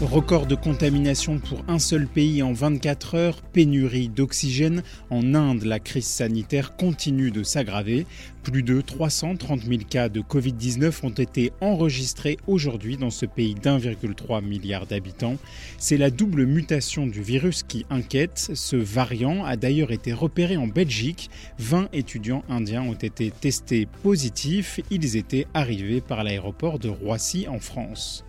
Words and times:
Record 0.00 0.46
de 0.46 0.54
contamination 0.54 1.40
pour 1.40 1.64
un 1.66 1.80
seul 1.80 2.06
pays 2.06 2.40
en 2.40 2.52
24 2.52 3.16
heures, 3.16 3.42
pénurie 3.42 4.08
d'oxygène. 4.08 4.84
En 5.10 5.34
Inde, 5.34 5.64
la 5.64 5.80
crise 5.80 6.06
sanitaire 6.06 6.76
continue 6.76 7.32
de 7.32 7.42
s'aggraver. 7.42 8.06
Plus 8.44 8.62
de 8.62 8.80
330 8.80 9.64
000 9.64 9.80
cas 9.90 10.08
de 10.08 10.20
Covid-19 10.20 11.04
ont 11.04 11.10
été 11.10 11.52
enregistrés 11.60 12.36
aujourd'hui 12.46 12.96
dans 12.96 13.10
ce 13.10 13.26
pays 13.26 13.56
d'1,3 13.56 14.40
milliard 14.40 14.86
d'habitants. 14.86 15.36
C'est 15.78 15.96
la 15.96 16.10
double 16.10 16.46
mutation 16.46 17.08
du 17.08 17.20
virus 17.20 17.64
qui 17.64 17.84
inquiète. 17.90 18.52
Ce 18.54 18.76
variant 18.76 19.44
a 19.44 19.56
d'ailleurs 19.56 19.90
été 19.90 20.12
repéré 20.12 20.56
en 20.56 20.68
Belgique. 20.68 21.28
20 21.58 21.88
étudiants 21.92 22.44
indiens 22.48 22.82
ont 22.82 22.94
été 22.94 23.32
testés 23.32 23.88
positifs. 24.04 24.78
Ils 24.92 25.16
étaient 25.16 25.48
arrivés 25.54 26.00
par 26.00 26.22
l'aéroport 26.22 26.78
de 26.78 26.88
Roissy 26.88 27.48
en 27.48 27.58
France. 27.58 28.24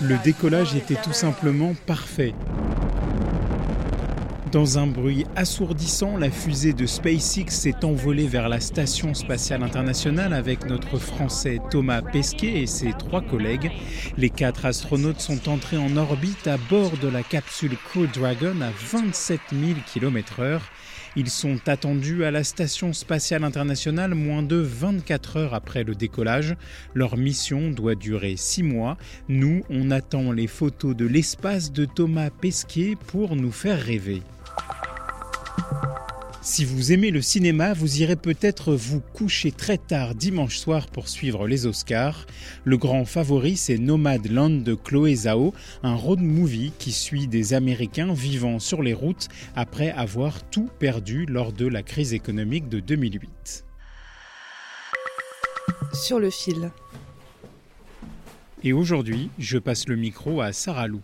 Le 0.00 0.16
décollage 0.24 0.74
était 0.74 0.96
tout 0.96 1.12
simplement 1.12 1.74
parfait. 1.86 2.34
Dans 4.50 4.78
un 4.78 4.86
bruit 4.86 5.26
assourdissant, 5.36 6.16
la 6.16 6.30
fusée 6.30 6.72
de 6.72 6.86
SpaceX 6.86 7.50
s'est 7.50 7.84
envolée 7.84 8.26
vers 8.26 8.48
la 8.48 8.60
Station 8.60 9.12
spatiale 9.12 9.62
internationale 9.62 10.32
avec 10.32 10.64
notre 10.64 10.98
Français 10.98 11.58
Thomas 11.70 12.00
Pesquet 12.00 12.62
et 12.62 12.66
ses 12.66 12.92
trois 12.92 13.20
collègues. 13.20 13.70
Les 14.16 14.30
quatre 14.30 14.64
astronautes 14.64 15.20
sont 15.20 15.50
entrés 15.50 15.76
en 15.76 15.94
orbite 15.98 16.46
à 16.46 16.56
bord 16.56 16.92
de 17.02 17.08
la 17.08 17.22
capsule 17.22 17.76
Crew 17.76 18.06
Dragon 18.14 18.54
à 18.62 18.70
27 18.90 19.40
000 19.52 19.72
km/h. 19.92 20.60
Ils 21.18 21.30
sont 21.30 21.58
attendus 21.66 22.22
à 22.22 22.30
la 22.30 22.44
Station 22.44 22.92
spatiale 22.92 23.42
internationale 23.42 24.14
moins 24.14 24.44
de 24.44 24.54
24 24.54 25.36
heures 25.36 25.54
après 25.54 25.82
le 25.82 25.96
décollage. 25.96 26.54
Leur 26.94 27.16
mission 27.16 27.72
doit 27.72 27.96
durer 27.96 28.36
6 28.36 28.62
mois. 28.62 28.96
Nous, 29.28 29.64
on 29.68 29.90
attend 29.90 30.30
les 30.30 30.46
photos 30.46 30.94
de 30.94 31.06
l'espace 31.06 31.72
de 31.72 31.86
Thomas 31.86 32.30
Pesquet 32.30 32.94
pour 33.08 33.34
nous 33.34 33.50
faire 33.50 33.82
rêver. 33.82 34.22
Si 36.40 36.64
vous 36.64 36.92
aimez 36.92 37.10
le 37.10 37.20
cinéma, 37.20 37.72
vous 37.72 38.00
irez 38.00 38.14
peut-être 38.14 38.72
vous 38.74 39.00
coucher 39.00 39.50
très 39.50 39.76
tard 39.76 40.14
dimanche 40.14 40.58
soir 40.58 40.86
pour 40.86 41.08
suivre 41.08 41.48
les 41.48 41.66
Oscars. 41.66 42.26
Le 42.64 42.78
grand 42.78 43.04
favori, 43.04 43.56
c'est 43.56 43.76
Nomadland 43.76 44.62
de 44.62 44.74
Chloé 44.74 45.14
Zhao, 45.14 45.52
un 45.82 45.94
road 45.94 46.20
movie 46.20 46.72
qui 46.78 46.92
suit 46.92 47.26
des 47.26 47.54
Américains 47.54 48.14
vivant 48.14 48.60
sur 48.60 48.82
les 48.82 48.94
routes 48.94 49.28
après 49.56 49.90
avoir 49.90 50.48
tout 50.48 50.70
perdu 50.78 51.26
lors 51.26 51.52
de 51.52 51.66
la 51.66 51.82
crise 51.82 52.14
économique 52.14 52.68
de 52.68 52.78
2008. 52.80 53.64
Sur 55.92 56.20
le 56.20 56.30
fil. 56.30 56.70
Et 58.62 58.72
aujourd'hui, 58.72 59.28
je 59.38 59.58
passe 59.58 59.88
le 59.88 59.96
micro 59.96 60.40
à 60.40 60.52
Sarah 60.52 60.86
Lou. 60.86 61.00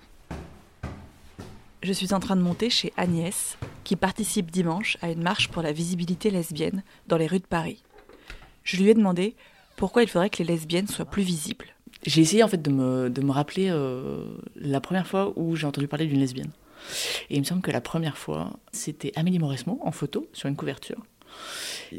Je 1.82 1.92
suis 1.92 2.14
en 2.14 2.20
train 2.20 2.37
de 2.37 2.41
monter 2.41 2.70
chez 2.70 2.92
Agnès, 2.97 3.58
qui 3.84 3.96
participe 3.96 4.50
dimanche 4.50 4.96
à 5.02 5.10
une 5.10 5.22
marche 5.22 5.48
pour 5.48 5.62
la 5.62 5.72
visibilité 5.72 6.30
lesbienne 6.30 6.82
dans 7.06 7.16
les 7.16 7.26
rues 7.26 7.38
de 7.38 7.46
Paris. 7.46 7.82
Je 8.64 8.78
lui 8.78 8.88
ai 8.88 8.94
demandé 8.94 9.36
pourquoi 9.76 10.02
il 10.02 10.08
faudrait 10.08 10.30
que 10.30 10.38
les 10.38 10.44
lesbiennes 10.44 10.88
soient 10.88 11.04
plus 11.04 11.22
visibles. 11.22 11.66
J'ai 12.04 12.22
essayé 12.22 12.42
en 12.42 12.48
fait 12.48 12.60
de 12.60 12.70
me, 12.70 13.08
de 13.10 13.20
me 13.22 13.30
rappeler 13.30 13.68
euh, 13.70 14.24
la 14.56 14.80
première 14.80 15.06
fois 15.06 15.32
où 15.36 15.56
j'ai 15.56 15.66
entendu 15.66 15.88
parler 15.88 16.06
d'une 16.06 16.20
lesbienne. 16.20 16.50
Et 17.30 17.36
il 17.36 17.40
me 17.40 17.44
semble 17.44 17.62
que 17.62 17.70
la 17.70 17.80
première 17.80 18.18
fois, 18.18 18.58
c'était 18.72 19.12
Amélie 19.16 19.38
Mauresmo 19.38 19.78
en 19.82 19.92
photo 19.92 20.28
sur 20.32 20.48
une 20.48 20.56
couverture. 20.56 21.02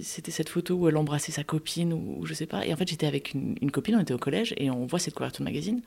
C'était 0.01 0.31
cette 0.31 0.49
photo 0.49 0.75
où 0.75 0.87
elle 0.87 0.95
embrassait 0.97 1.31
sa 1.31 1.43
copine 1.43 1.91
ou 1.91 2.25
je 2.25 2.33
sais 2.33 2.45
pas. 2.45 2.65
Et 2.65 2.73
en 2.73 2.77
fait, 2.77 2.87
j'étais 2.87 3.07
avec 3.07 3.33
une, 3.33 3.71
copine, 3.71 3.95
on 3.95 3.99
était 3.99 4.13
au 4.13 4.19
collège 4.19 4.53
et 4.57 4.69
on 4.69 4.85
voit 4.85 4.99
cette 4.99 5.13
couverture 5.13 5.43
de 5.43 5.49
magazine. 5.49 5.81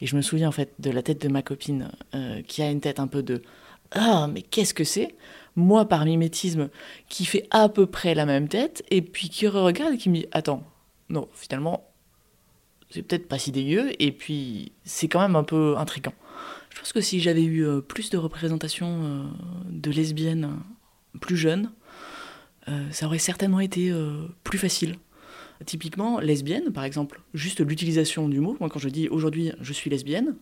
Et 0.00 0.06
je 0.06 0.16
me 0.16 0.22
souviens 0.22 0.48
en 0.48 0.52
fait 0.52 0.72
de 0.78 0.90
la 0.90 1.02
tête 1.02 1.20
de 1.20 1.28
ma 1.28 1.42
copine 1.42 1.90
euh, 2.14 2.42
qui 2.42 2.62
a 2.62 2.70
une 2.70 2.80
tête 2.80 3.00
un 3.00 3.06
peu 3.06 3.22
de 3.22 3.42
ah 3.90 4.28
mais 4.32 4.42
qu'est-ce 4.42 4.74
que 4.74 4.84
c'est? 4.84 5.14
Moi 5.56 5.86
par 5.86 6.04
mimétisme 6.04 6.68
qui 7.08 7.24
fait 7.24 7.46
à 7.50 7.68
peu 7.68 7.86
près 7.86 8.14
la 8.14 8.26
même 8.26 8.48
tête 8.48 8.84
et 8.90 9.02
puis 9.02 9.28
qui 9.28 9.46
regarde 9.46 9.94
et 9.94 9.96
qui 9.96 10.08
me 10.08 10.16
dit 10.16 10.26
attends 10.32 10.64
non 11.08 11.28
finalement 11.32 11.88
c'est 12.90 13.02
peut-être 13.02 13.28
pas 13.28 13.38
si 13.38 13.52
dégueu 13.52 13.90
et 13.98 14.12
puis 14.12 14.72
c'est 14.84 15.08
quand 15.08 15.20
même 15.20 15.36
un 15.36 15.44
peu 15.44 15.76
intrigant. 15.76 16.14
Je 16.70 16.80
pense 16.80 16.92
que 16.92 17.00
si 17.00 17.20
j'avais 17.20 17.44
eu 17.44 17.64
euh, 17.64 17.80
plus 17.80 18.10
de 18.10 18.18
représentation 18.18 19.00
euh, 19.04 19.22
de 19.70 19.90
lesbiennes 19.90 20.58
plus 21.20 21.36
jeunes, 21.36 21.70
euh, 22.68 22.90
ça 22.90 23.06
aurait 23.06 23.18
certainement 23.18 23.60
été 23.60 23.90
euh, 23.90 24.26
plus 24.42 24.58
facile. 24.58 24.96
Typiquement, 25.66 26.18
lesbienne, 26.18 26.72
par 26.72 26.84
exemple, 26.84 27.20
juste 27.32 27.60
l'utilisation 27.60 28.28
du 28.28 28.40
mot. 28.40 28.56
Moi, 28.60 28.68
quand 28.68 28.80
je 28.80 28.88
dis 28.88 29.08
aujourd'hui 29.08 29.52
je 29.60 29.72
suis 29.72 29.88
lesbienne, 29.88 30.36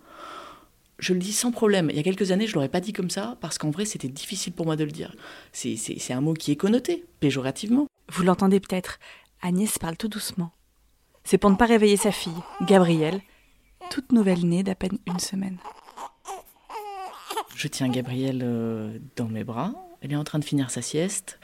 je 1.03 1.13
le 1.13 1.19
dis 1.19 1.33
sans 1.33 1.51
problème. 1.51 1.91
Il 1.91 1.97
y 1.97 1.99
a 1.99 2.05
quelques 2.05 2.31
années, 2.31 2.47
je 2.47 2.55
l'aurais 2.55 2.69
pas 2.69 2.81
dit 2.81 2.93
comme 2.93 3.11
ça 3.11 3.37
parce 3.41 3.59
qu'en 3.59 3.71
vrai, 3.71 3.85
c'était 3.85 4.09
difficile 4.09 4.53
pour 4.53 4.67
moi 4.67 4.77
de 4.77 4.85
le 4.85 4.93
dire. 4.93 5.17
C'est 5.53 6.13
un 6.13 6.21
mot 6.21 6.33
qui 6.33 6.53
est 6.53 6.57
connoté, 6.57 7.05
péjorativement. 7.19 7.89
Vous 8.09 8.23
l'entendez 8.23 8.61
peut-être, 8.61 9.01
Agnès 9.43 9.79
parle 9.79 9.97
tout 9.97 10.07
doucement. 10.07 10.53
C'est 11.25 11.39
pour 11.39 11.51
ne 11.51 11.57
pas 11.57 11.67
réveiller 11.67 11.97
sa 11.97 12.13
fille, 12.13 12.33
Gabrielle, 12.69 13.21
toute 13.91 14.13
nouvelle 14.13 14.47
née 14.47 14.63
d'à 14.63 14.77
peine 14.77 14.99
une 15.07 15.19
semaine. 15.19 15.59
Je 17.57 17.67
tiens 17.67 17.89
Gabrielle 17.89 18.43
euh, 18.45 18.99
dans 19.17 19.27
mes 19.27 19.45
bras. 19.45 19.73
Elle 20.03 20.13
est 20.13 20.17
en 20.17 20.25
train 20.25 20.39
de 20.39 20.45
finir 20.45 20.71
sa 20.71 20.83
sieste. 20.83 21.41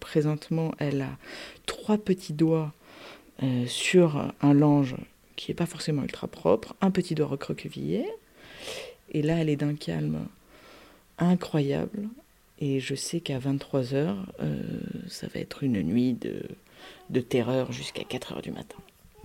Présentement, 0.00 0.72
elle 0.78 1.00
a 1.00 1.16
trois 1.64 1.96
petits 1.96 2.34
doigts 2.34 2.74
euh, 3.42 3.66
sur 3.66 4.32
un 4.42 4.52
lange 4.52 4.96
qui 5.36 5.50
n'est 5.50 5.54
pas 5.54 5.66
forcément 5.66 6.02
ultra 6.02 6.28
propre, 6.28 6.74
un 6.82 6.90
petit 6.90 7.14
doigt 7.14 7.28
recroquevillé. 7.28 8.06
Et 9.12 9.22
là, 9.22 9.36
elle 9.38 9.48
est 9.48 9.56
d'un 9.56 9.74
calme 9.74 10.26
incroyable. 11.18 12.08
Et 12.58 12.80
je 12.80 12.94
sais 12.94 13.20
qu'à 13.20 13.38
23h, 13.38 14.16
euh, 14.40 14.62
ça 15.08 15.26
va 15.28 15.40
être 15.40 15.62
une 15.62 15.82
nuit 15.82 16.14
de, 16.14 16.42
de 17.10 17.20
terreur 17.20 17.72
jusqu'à 17.72 18.02
4h 18.02 18.42
du 18.42 18.50
matin. 18.50 18.78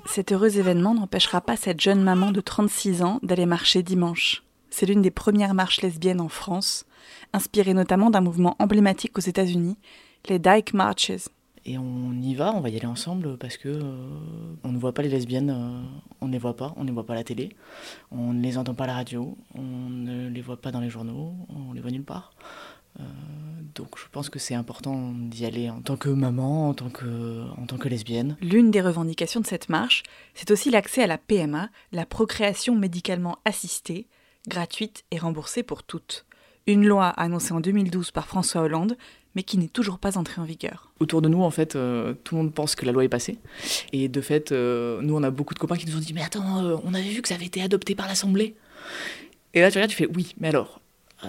Cet 0.05 0.31
heureux 0.31 0.57
événement 0.57 0.93
n'empêchera 0.93 1.41
pas 1.41 1.57
cette 1.57 1.81
jeune 1.81 2.01
maman 2.01 2.31
de 2.31 2.41
36 2.41 3.03
ans 3.03 3.19
d'aller 3.23 3.45
marcher 3.45 3.83
dimanche. 3.83 4.43
C'est 4.69 4.85
l'une 4.85 5.01
des 5.01 5.11
premières 5.11 5.53
marches 5.53 5.81
lesbiennes 5.81 6.21
en 6.21 6.29
France, 6.29 6.85
inspirée 7.33 7.73
notamment 7.73 8.09
d'un 8.09 8.21
mouvement 8.21 8.55
emblématique 8.59 9.17
aux 9.17 9.21
États-Unis, 9.21 9.77
les 10.29 10.39
Dyke 10.39 10.73
Marches. 10.73 11.29
Et 11.67 11.77
on 11.77 12.13
y 12.13 12.33
va, 12.33 12.55
on 12.55 12.61
va 12.61 12.69
y 12.69 12.77
aller 12.77 12.85
ensemble 12.85 13.37
parce 13.37 13.57
que 13.57 13.67
euh, 13.67 13.81
on 14.63 14.71
ne 14.71 14.77
voit 14.77 14.93
pas 14.93 15.01
les 15.01 15.09
lesbiennes, 15.09 15.49
euh, 15.49 15.81
on 16.21 16.27
ne 16.27 16.31
les 16.31 16.37
voit 16.37 16.55
pas, 16.55 16.73
on 16.77 16.83
ne 16.83 16.87
les 16.87 16.93
voit 16.93 17.05
pas 17.05 17.11
à 17.11 17.17
la 17.17 17.25
télé, 17.25 17.49
on 18.09 18.31
ne 18.31 18.41
les 18.41 18.57
entend 18.57 18.73
pas 18.73 18.85
à 18.85 18.87
la 18.87 18.93
radio, 18.93 19.37
on 19.53 19.89
ne 19.89 20.29
les 20.29 20.41
voit 20.41 20.61
pas 20.61 20.71
dans 20.71 20.79
les 20.79 20.89
journaux, 20.89 21.35
on 21.49 21.73
les 21.73 21.81
voit 21.81 21.91
nulle 21.91 22.05
part. 22.05 22.31
Euh, 23.01 23.03
donc 23.75 23.99
je 23.99 24.05
pense 24.09 24.29
que 24.29 24.39
c'est 24.39 24.55
important 24.55 25.11
d'y 25.11 25.45
aller 25.45 25.69
en 25.69 25.81
tant 25.81 25.97
que 25.97 26.07
maman, 26.07 26.69
en 26.69 26.73
tant 26.73 26.89
que, 26.89 27.43
en 27.57 27.65
tant 27.65 27.77
que 27.77 27.89
lesbienne. 27.89 28.37
L'une 28.41 28.71
des 28.71 28.81
revendications 28.81 29.41
de 29.41 29.45
cette 29.45 29.67
marche, 29.67 30.03
c'est 30.35 30.51
aussi 30.51 30.69
l'accès 30.69 31.03
à 31.03 31.07
la 31.07 31.17
PMA, 31.17 31.69
la 31.91 32.05
procréation 32.05 32.75
médicalement 32.75 33.39
assistée, 33.43 34.07
gratuite 34.47 35.03
et 35.11 35.17
remboursée 35.17 35.63
pour 35.63 35.83
toutes. 35.83 36.26
Une 36.67 36.85
loi 36.85 37.07
annoncée 37.07 37.53
en 37.53 37.61
2012 37.61 38.11
par 38.11 38.27
François 38.27 38.61
Hollande, 38.61 38.97
mais 39.35 39.43
qui 39.43 39.57
n'est 39.57 39.69
toujours 39.69 39.99
pas 39.99 40.17
entrée 40.17 40.41
en 40.41 40.43
vigueur. 40.43 40.91
Autour 40.99 41.21
de 41.21 41.29
nous, 41.29 41.41
en 41.41 41.49
fait, 41.49 41.75
euh, 41.75 42.13
tout 42.25 42.35
le 42.35 42.41
monde 42.41 42.53
pense 42.53 42.75
que 42.75 42.85
la 42.85 42.91
loi 42.91 43.05
est 43.05 43.09
passée. 43.09 43.37
Et 43.93 44.09
de 44.09 44.19
fait, 44.19 44.51
euh, 44.51 44.99
nous, 45.01 45.15
on 45.15 45.23
a 45.23 45.29
beaucoup 45.29 45.53
de 45.53 45.59
copains 45.59 45.77
qui 45.77 45.85
nous 45.85 45.95
ont 45.95 46.01
dit 46.01 46.13
Mais 46.13 46.23
attends, 46.23 46.65
euh, 46.65 46.75
on 46.83 46.93
avait 46.93 47.07
vu 47.07 47.21
que 47.21 47.29
ça 47.29 47.35
avait 47.35 47.45
été 47.45 47.61
adopté 47.61 47.95
par 47.95 48.07
l'Assemblée. 48.07 48.55
Et 49.53 49.61
là, 49.61 49.71
tu 49.71 49.77
regardes, 49.77 49.91
tu 49.91 49.95
fais 49.95 50.09
Oui, 50.13 50.35
mais 50.39 50.49
alors, 50.49 50.81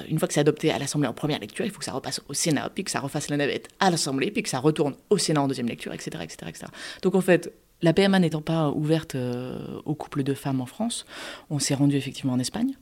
une 0.09 0.19
fois 0.19 0.27
que 0.27 0.35
c'est 0.35 0.41
adopté 0.41 0.73
à 0.73 0.79
l'Assemblée 0.79 1.07
en 1.07 1.13
première 1.13 1.39
lecture, 1.39 1.65
il 1.65 1.71
faut 1.71 1.79
que 1.79 1.85
ça 1.85 1.93
repasse 1.93 2.21
au 2.29 2.35
Sénat, 2.35 2.71
puis 2.75 2.83
que 2.83 2.91
ça 2.91 2.99
refasse 2.99 3.31
la 3.31 3.37
navette 3.37 3.69
à 3.79 3.91
l'Assemblée, 3.91 4.33
puis 4.33 4.43
que 4.43 4.49
ça 4.49 4.59
retourne 4.59 4.97
au 5.09 5.19
Sénat 5.19 5.43
en 5.43 5.47
deuxième 5.47 5.69
lecture, 5.69 5.93
etc. 5.93 6.11
etc., 6.23 6.37
etc. 6.49 6.67
Donc 7.03 7.15
en 7.15 7.21
fait, 7.21 7.53
La 7.81 7.93
PMA 7.93 8.19
n'étant 8.19 8.41
pas 8.41 8.71
ouverte 8.71 9.15
euh, 9.15 9.81
aux 9.85 9.95
couples 9.95 10.25
de 10.25 10.35
femmes 10.35 10.61
en 10.61 10.67
France, 10.67 11.07
on 11.49 11.61
s'est 11.61 11.75
rendu 11.75 11.97
effectivement 11.97 12.33
en 12.33 12.41
Espagne, 12.41 12.73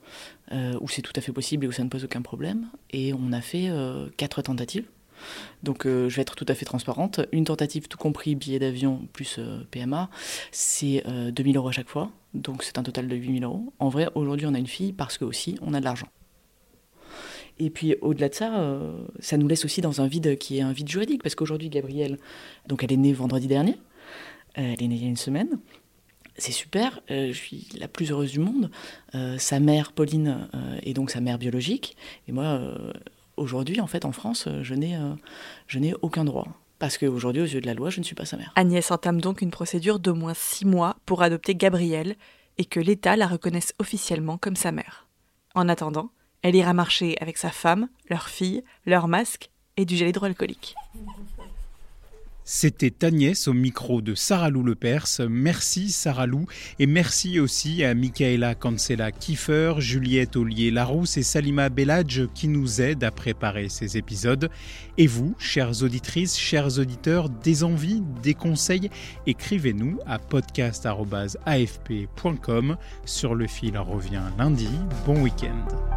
euh, 0.51 0.73
où 0.81 0.89
c'est 0.89 1.03
tout 1.03 1.13
à 1.15 1.21
fait 1.21 1.31
possible 1.31 1.65
et 1.65 1.67
où 1.67 1.71
ça 1.71 1.83
ne 1.83 1.89
pose 1.89 2.03
aucun 2.03 2.23
problème. 2.23 2.67
Et 2.91 3.13
on 3.13 3.31
a 3.31 3.41
fait 3.41 3.69
euh, 3.69 4.07
quatre 4.17 4.41
tentatives. 4.41 4.85
Donc 5.63 5.85
je 5.85 6.15
vais 6.15 6.21
être 6.21 6.35
tout 6.35 6.45
à 6.47 6.53
fait 6.53 6.65
transparente. 6.65 7.21
Une 7.31 7.43
tentative, 7.43 7.87
tout 7.87 7.97
compris, 7.97 8.35
billet 8.35 8.59
d'avion 8.59 9.07
plus 9.13 9.39
PMA, 9.71 10.11
c'est 10.51 11.03
2000 11.31 11.57
euros 11.57 11.69
à 11.69 11.71
chaque 11.71 11.89
fois. 11.89 12.11
Donc 12.35 12.61
c'est 12.61 12.77
un 12.77 12.83
total 12.83 13.07
de 13.07 13.15
8000 13.15 13.43
euros. 13.43 13.73
En 13.79 13.89
vrai, 13.89 14.09
aujourd'hui, 14.13 14.45
on 14.45 14.53
a 14.53 14.59
une 14.59 14.67
fille 14.67 14.93
parce 14.93 15.17
que 15.17 15.25
aussi, 15.25 15.57
on 15.63 15.73
a 15.73 15.79
de 15.79 15.85
l'argent. 15.85 16.05
Et 17.57 17.71
puis 17.71 17.95
au-delà 18.01 18.29
de 18.29 18.35
ça, 18.35 18.79
ça 19.19 19.37
nous 19.37 19.47
laisse 19.47 19.65
aussi 19.65 19.81
dans 19.81 20.01
un 20.01 20.07
vide 20.07 20.37
qui 20.37 20.59
est 20.59 20.61
un 20.61 20.71
vide 20.71 20.87
juridique, 20.87 21.23
parce 21.23 21.33
qu'aujourd'hui, 21.33 21.69
Gabrielle, 21.69 22.19
donc 22.67 22.83
elle 22.83 22.93
est 22.93 22.97
née 22.97 23.13
vendredi 23.13 23.47
dernier, 23.47 23.75
elle 24.63 24.83
est 24.83 24.87
née 24.87 24.95
il 24.95 25.03
y 25.03 25.05
a 25.05 25.09
une 25.09 25.17
semaine. 25.17 25.59
C'est 26.37 26.51
super, 26.51 26.99
euh, 27.09 27.29
je 27.29 27.37
suis 27.37 27.67
la 27.79 27.87
plus 27.87 28.11
heureuse 28.11 28.31
du 28.31 28.39
monde. 28.39 28.69
Euh, 29.15 29.37
sa 29.37 29.59
mère, 29.59 29.91
Pauline, 29.91 30.49
est 30.83 30.93
donc 30.93 31.09
sa 31.09 31.19
mère 31.19 31.39
biologique. 31.39 31.97
Et 32.27 32.31
moi, 32.31 32.59
aujourd'hui, 33.37 33.81
en 33.81 33.87
fait, 33.87 34.05
en 34.05 34.11
France, 34.11 34.47
je 34.61 34.73
n'ai, 34.75 34.97
je 35.67 35.79
n'ai 35.79 35.93
aucun 36.01 36.25
droit. 36.25 36.47
Parce 36.79 36.99
qu'aujourd'hui, 36.99 37.41
aux 37.41 37.45
yeux 37.45 37.61
de 37.61 37.65
la 37.65 37.73
loi, 37.73 37.89
je 37.89 37.99
ne 37.99 38.03
suis 38.03 38.13
pas 38.13 38.25
sa 38.25 38.37
mère. 38.37 38.51
Agnès 38.55 38.91
entame 38.91 39.19
donc 39.19 39.41
une 39.41 39.49
procédure 39.49 39.99
d'au 39.99 40.13
moins 40.13 40.35
six 40.35 40.65
mois 40.65 40.97
pour 41.07 41.23
adopter 41.23 41.55
Gabrielle 41.55 42.15
et 42.59 42.65
que 42.65 42.79
l'État 42.79 43.15
la 43.15 43.27
reconnaisse 43.27 43.73
officiellement 43.79 44.37
comme 44.37 44.55
sa 44.55 44.71
mère. 44.71 45.07
En 45.55 45.69
attendant, 45.69 46.11
elle 46.43 46.55
ira 46.55 46.73
marcher 46.73 47.15
avec 47.19 47.37
sa 47.37 47.49
femme, 47.49 47.89
leur 48.09 48.29
fille, 48.29 48.63
leur 48.85 49.07
masque 49.07 49.49
et 49.75 49.85
du 49.85 49.95
gel 49.95 50.09
hydroalcoolique. 50.09 50.75
C'était 52.49 53.05
Agnès 53.05 53.49
au 53.49 53.53
micro 53.53 54.01
de 54.01 54.15
Sarah 54.15 54.49
Lou 54.49 54.63
Lepers. 54.63 55.19
Merci 55.29 55.91
Sarah 55.91 56.27
Lou 56.27 56.45
et 56.79 56.87
merci 56.87 57.41
aussi 57.41 57.83
à 57.83 57.93
Michaela 57.93 58.55
Cancela 58.55 59.11
Kiefer, 59.11 59.73
Juliette 59.79 60.37
Ollier 60.37 60.71
Larousse 60.71 61.17
et 61.17 61.23
Salima 61.23 61.67
Belladj 61.67 62.29
qui 62.33 62.47
nous 62.47 62.79
aident 62.79 63.03
à 63.03 63.11
préparer 63.11 63.67
ces 63.67 63.97
épisodes. 63.97 64.49
Et 64.97 65.07
vous, 65.07 65.35
chères 65.37 65.83
auditrices, 65.83 66.37
chers 66.37 66.79
auditeurs, 66.79 67.27
des 67.27 67.65
envies, 67.65 68.01
des 68.23 68.33
conseils, 68.33 68.89
écrivez-nous 69.25 69.99
à 70.05 70.17
podcast.afp.com. 70.17 72.77
Sur 73.03 73.35
le 73.35 73.47
fil 73.47 73.77
revient 73.77 74.23
lundi. 74.37 74.69
Bon 75.05 75.21
week-end. 75.21 75.96